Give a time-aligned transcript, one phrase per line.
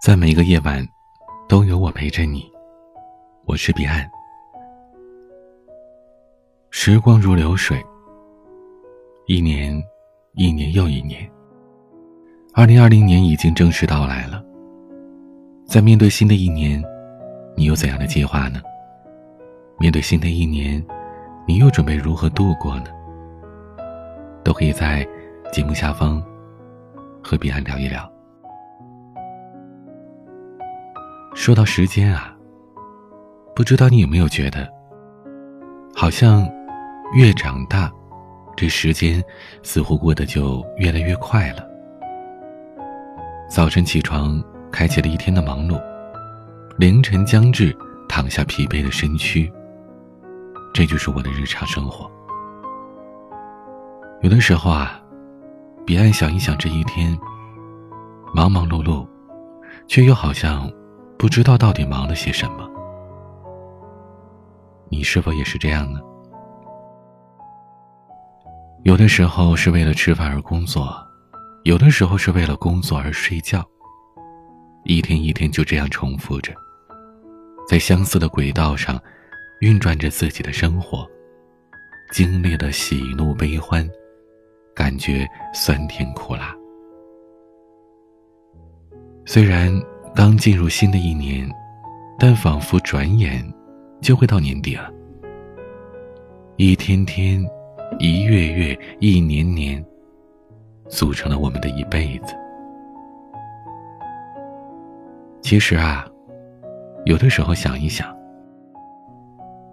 [0.00, 0.82] 在每一个夜晚，
[1.46, 2.50] 都有我陪着你。
[3.44, 4.10] 我是彼岸。
[6.70, 7.84] 时光如流水，
[9.26, 9.78] 一年，
[10.32, 11.30] 一年又一年。
[12.54, 14.42] 二零二零年已经正式到来了。
[15.66, 16.82] 在面对新的一年，
[17.54, 18.62] 你有怎样的计划呢？
[19.78, 20.82] 面对新的一年，
[21.46, 22.86] 你又准备如何度过呢？
[24.42, 25.06] 都可以在
[25.52, 26.24] 节目下方
[27.22, 28.09] 和彼岸聊一聊。
[31.34, 32.36] 说到时间啊，
[33.54, 34.68] 不知道你有没有觉得，
[35.94, 36.46] 好像
[37.14, 37.90] 越长大，
[38.56, 39.22] 这时间
[39.62, 41.66] 似乎过得就越来越快了。
[43.48, 45.80] 早晨起床，开启了一天的忙碌；
[46.76, 47.74] 凌晨将至，
[48.08, 49.50] 躺下疲惫的身躯。
[50.74, 52.10] 这就是我的日常生活。
[54.20, 55.00] 有的时候啊，
[55.86, 57.18] 彼岸想一想这一天，
[58.34, 59.06] 忙忙碌碌，
[59.86, 60.70] 却又好像。
[61.20, 62.66] 不知道到底忙了些什么，
[64.88, 66.00] 你是否也是这样呢？
[68.84, 70.90] 有的时候是为了吃饭而工作，
[71.64, 73.62] 有的时候是为了工作而睡觉，
[74.84, 76.54] 一天一天就这样重复着，
[77.68, 78.98] 在相似的轨道上
[79.60, 81.06] 运转着自己的生活，
[82.12, 83.86] 经历了喜怒悲欢，
[84.74, 86.56] 感觉酸甜苦辣，
[89.26, 89.70] 虽然。
[90.20, 91.50] 刚进入新的一年，
[92.18, 93.42] 但仿佛转眼
[94.02, 94.90] 就会到年底了。
[96.56, 97.42] 一天天，
[97.98, 99.82] 一月月，一年年，
[100.90, 102.34] 组成了我们的一辈子。
[105.40, 106.06] 其实啊，
[107.06, 108.14] 有的时候想一想，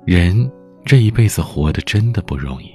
[0.06, 0.50] 人
[0.86, 2.72] 这一辈子活得真的不容易。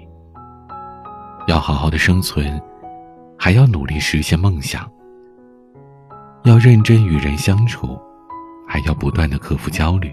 [1.47, 2.61] 要好好的生存，
[3.39, 4.87] 还要努力实现梦想。
[6.45, 7.97] 要认真与人相处，
[8.67, 10.13] 还要不断的克服焦虑，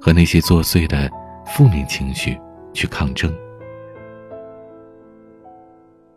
[0.00, 1.10] 和那些作祟的
[1.44, 2.38] 负面情绪
[2.72, 3.34] 去抗争。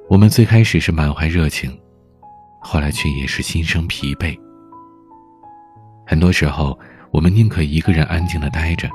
[0.07, 1.75] 我们最开始是满怀热情，
[2.61, 4.38] 后来却也是心生疲惫。
[6.05, 6.78] 很多时候，
[7.09, 8.88] 我们宁可一个人安静的待着，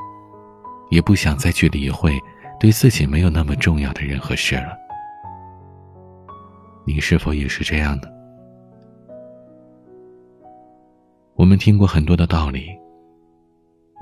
[0.90, 2.16] 也不想再去理会
[2.60, 4.76] 对自己没有那么重要的人和事了。
[6.86, 8.13] 你是否也是这样呢？
[11.44, 12.70] 我们听过很多的道理，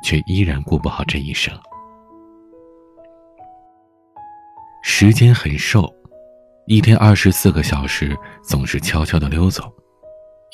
[0.04, 1.52] 却依然过不好这一生。
[4.84, 5.92] 时间很瘦，
[6.66, 9.64] 一天二十四个小时总是悄悄的溜走，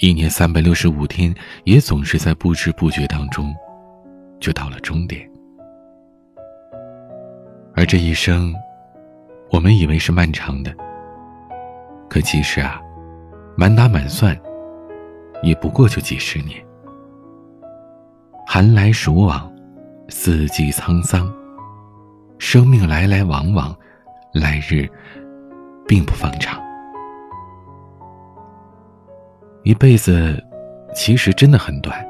[0.01, 1.35] 一年三百六十五天
[1.65, 3.55] 也总是在不知不觉当中，
[4.41, 5.31] 就到了终点。
[7.75, 8.55] 而这一生，
[9.51, 10.75] 我们以为是漫长的，
[12.09, 12.81] 可其实啊，
[13.59, 14.35] 满打满算，
[15.43, 16.67] 也不过就几十年。
[18.51, 19.53] 寒来暑往，
[20.09, 21.31] 四季沧桑。
[22.39, 23.77] 生命来来往往，
[24.33, 24.89] 来日
[25.87, 26.59] 并不方长。
[29.65, 30.43] 一辈子
[30.95, 32.03] 其实真的很短，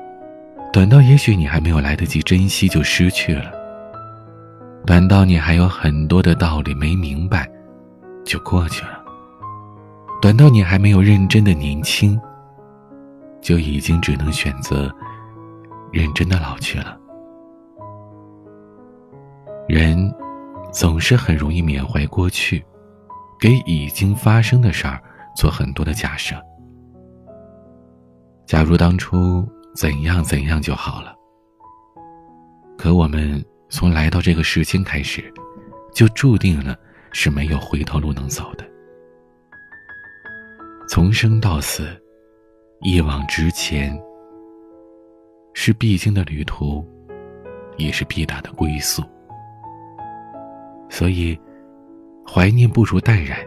[0.73, 3.51] 短到也许你还没有来得及珍惜就失去了，
[4.87, 7.51] 短到你还有很多的道理没明白
[8.25, 9.03] 就过去了，
[10.23, 12.17] 短到你还没有认真的年轻，
[13.41, 14.89] 就已经只能选择。
[15.93, 16.99] 认真的老去了，
[19.69, 20.15] 人
[20.73, 22.65] 总是很容易缅怀过去，
[23.41, 25.03] 给已经发生的事儿
[25.35, 26.37] 做很多的假设。
[28.47, 31.15] 假如当初怎样怎样就好了。
[32.77, 35.33] 可我们从来到这个世间开始，
[35.93, 36.77] 就注定了
[37.13, 38.65] 是没有回头路能走的。
[40.89, 41.89] 从生到死，
[42.83, 43.99] 一往直前。
[45.53, 46.85] 是必经的旅途，
[47.77, 49.03] 也是必达的归宿。
[50.89, 51.39] 所以，
[52.27, 53.39] 怀念不如淡然，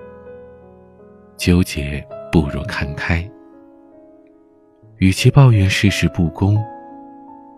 [1.38, 3.28] 纠结不如看开。
[4.98, 6.64] 与其抱怨世事不公，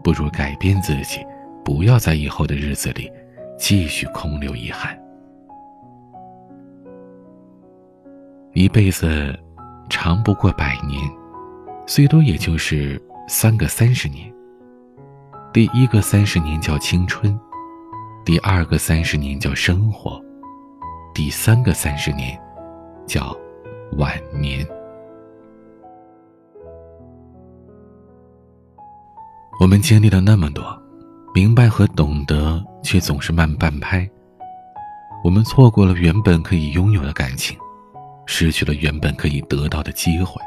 [0.04, 1.20] 不如改变自己，
[1.66, 3.12] 不要在以后的日子里
[3.58, 4.98] 继续空留遗憾。
[8.54, 9.38] 一辈子
[9.90, 11.02] 长不过百年，
[11.86, 14.32] 最多也就是三个三十年。
[15.54, 17.40] 第一个三十年叫青春，
[18.26, 20.22] 第二个三十年叫生活，
[21.14, 22.40] 第三个三十年
[23.08, 23.36] 叫
[23.98, 24.68] 晚年。
[29.60, 30.66] 我们经历了那么多，
[31.34, 34.10] 明白和懂得却总是慢半拍。
[35.24, 37.58] 我们错过了原本可以拥有的感情，
[38.26, 40.42] 失去了原本可以得到的机会。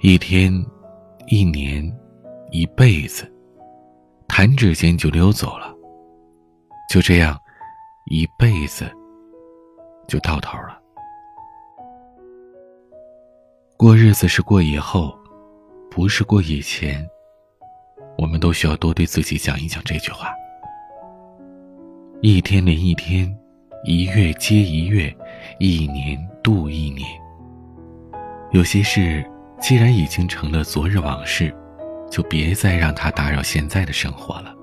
[0.00, 0.64] 一天
[1.30, 1.84] 一年、
[2.50, 3.30] 一辈子，
[4.26, 5.74] 弹指间就溜走了。
[6.90, 7.38] 就这样，
[8.06, 8.90] 一辈子
[10.06, 10.80] 就到头了。
[13.76, 15.14] 过日子是过以后，
[15.90, 17.06] 不是过以前。
[18.16, 20.32] 我们都需要多对自己讲一讲这句话。
[22.22, 23.32] 一天连一天，
[23.84, 25.14] 一月接一月，
[25.60, 27.06] 一年度一年。
[28.50, 29.22] 有些事
[29.60, 31.54] 既然已经成了昨日往事，
[32.10, 34.54] 就别再让它打扰现在的生活了。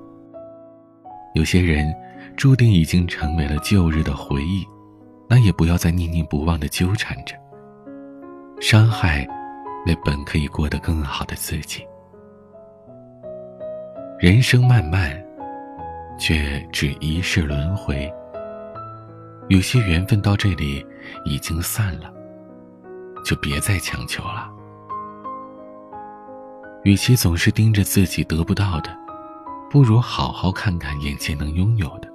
[1.33, 1.93] 有些人
[2.37, 4.65] 注定已经成为了旧日的回忆，
[5.29, 7.35] 那也不要再念念不忘的纠缠着，
[8.59, 9.27] 伤害
[9.85, 11.85] 那本可以过得更好的自己。
[14.19, 15.23] 人生漫漫。
[16.17, 18.09] 却只一世轮回。
[19.49, 20.81] 有些缘分到这里
[21.25, 22.09] 已经散了，
[23.25, 24.49] 就别再强求了。
[26.85, 28.95] 与其总是盯着自己得不到的，
[29.71, 32.07] 不如好好看看眼前能拥有的。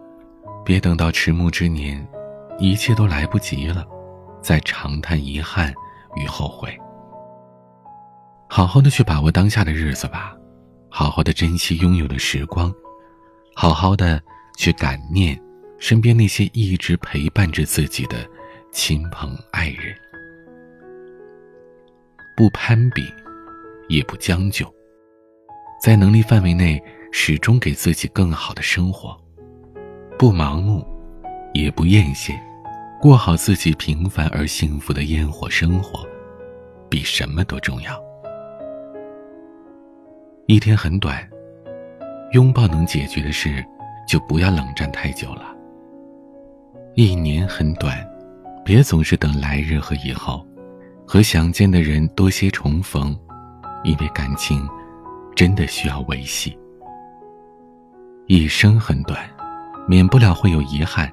[0.65, 2.07] 别等到迟暮之年，
[2.57, 3.85] 一切都来不及了，
[4.41, 5.75] 再长叹遗憾
[6.15, 6.73] 与后悔。
[8.49, 10.37] 好好的去把握当下的日子吧，
[10.89, 12.73] 好好的珍惜拥有的时光。
[13.57, 14.23] 好好的
[14.57, 15.39] 去感念
[15.81, 18.19] 身边那些一直陪伴着自己的
[18.73, 19.93] 亲朋爱人，
[22.37, 23.03] 不攀比，
[23.91, 24.65] 也不将就，
[25.83, 26.83] 在能力范围内
[27.13, 29.15] 始终给自己更好的生活，
[30.17, 30.87] 不盲目，
[31.53, 32.39] 也不艳羡，
[33.03, 36.07] 过好自己平凡而幸福的烟火生活，
[36.89, 38.01] 比什么都重要。
[40.47, 41.29] 一天很短。
[42.33, 43.65] 拥抱能解决的事，
[44.07, 45.53] 就不要冷战太久了。
[46.95, 48.09] 一年很短，
[48.65, 50.47] 别总是等来日和以后，
[51.05, 53.19] 和想见的人多些重逢，
[53.83, 54.69] 因为感情
[55.35, 56.59] 真的需要维系。
[58.27, 59.19] 一生很短，
[59.89, 61.11] 免不了会有遗憾，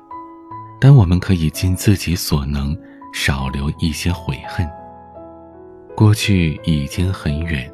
[0.80, 2.78] 但我们可以尽自己所能，
[3.14, 4.70] 少留一些悔恨。
[5.96, 7.72] 过去已经很远，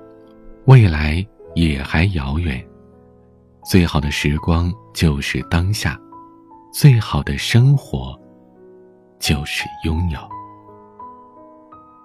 [0.66, 1.25] 未来
[1.56, 2.66] 也还遥远。
[3.66, 6.00] 最好的时光就是当下，
[6.72, 8.18] 最好的生活
[9.19, 10.19] 就是拥有。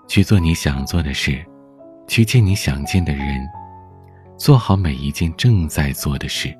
[0.08, 1.44] 去做你想做的事，
[2.08, 3.46] 去见你想见的人，
[4.36, 6.52] 做好每一件正在做的事，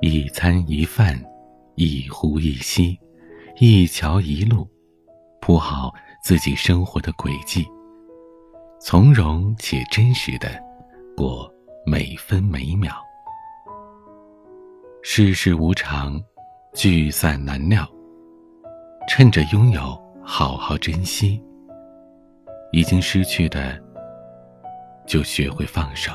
[0.00, 1.18] 一餐一饭，
[1.76, 2.98] 一呼一吸，
[3.58, 4.68] 一桥一路，
[5.40, 7.64] 铺好自己生活的轨迹，
[8.80, 10.48] 从容且真实的
[11.16, 11.48] 过
[11.86, 12.92] 每分每秒。
[15.02, 16.20] 世事无常，
[16.74, 17.88] 聚散难料。
[19.08, 21.42] 趁着拥有，好好珍惜。
[22.72, 23.82] 已经失去的，
[25.08, 26.12] 就学会放手。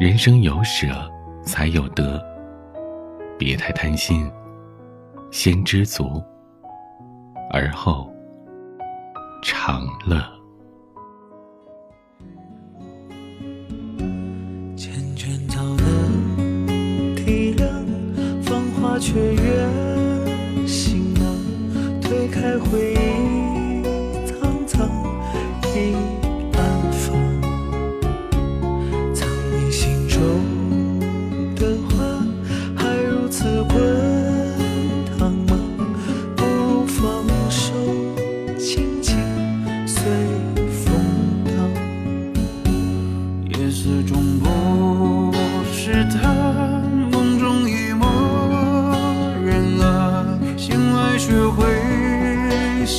[0.00, 0.88] 人生有舍，
[1.42, 2.20] 才有得。
[3.38, 4.28] 别太贪心，
[5.30, 6.20] 先知足，
[7.52, 8.10] 而后
[9.42, 10.20] 长乐。
[19.00, 24.90] 却越心冷，推开回忆，苍苍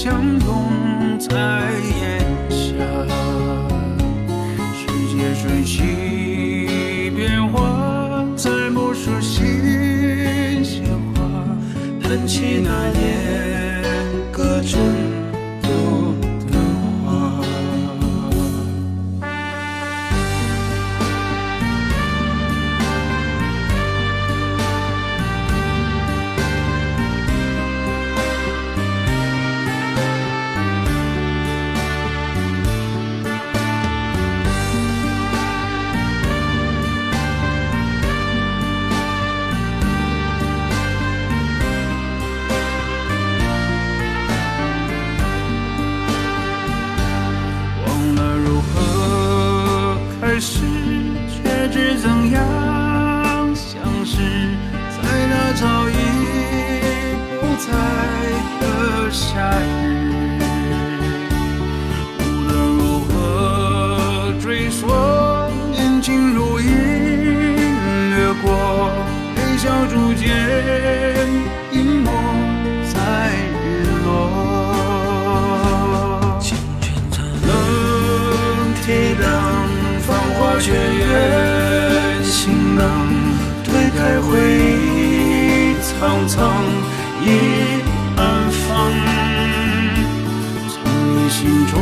[0.09, 0.78] 相拥
[59.39, 59.63] 夏日，
[62.19, 64.81] 无论如何追索，
[65.71, 66.67] 年景如影
[68.17, 68.91] 掠过，
[69.37, 70.27] 黑笑逐渐
[71.71, 72.11] 隐没
[72.91, 72.99] 在
[73.63, 73.63] 日
[74.03, 74.07] 落。
[80.59, 82.21] 雪月？
[82.21, 82.83] 行囊
[83.63, 86.37] 推开灰苍苍。
[91.39, 91.79] 心中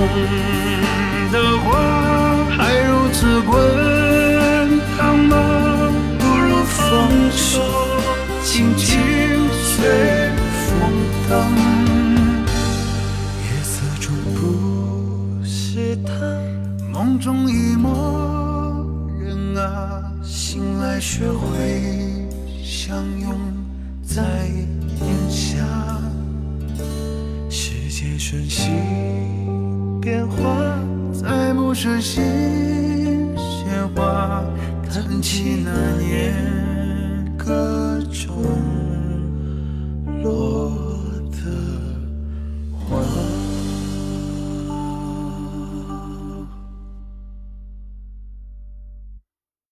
[1.31, 1.65] 的花，
[2.55, 3.57] 还如此滚
[4.95, 5.33] 烫吗？
[6.19, 7.59] 不如放手，
[8.43, 8.99] 轻轻
[9.49, 10.29] 随
[10.61, 10.69] 风
[11.27, 11.31] 荡。
[13.41, 16.11] 夜色中不是他，
[16.93, 18.85] 梦中一抹
[19.19, 22.29] 人啊，醒来学会
[22.63, 23.35] 相拥
[24.03, 24.21] 在
[25.01, 25.65] 檐下。
[27.49, 28.69] 世界瞬息
[30.07, 30.79] 变化
[31.11, 32.23] 再不顺新
[33.35, 34.41] 鲜花
[34.89, 38.33] 弹起那年歌中
[40.23, 40.56] 落